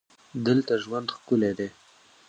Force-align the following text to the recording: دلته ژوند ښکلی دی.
دلته 0.45 0.73
ژوند 0.83 1.07
ښکلی 1.15 1.51
دی. 1.57 1.69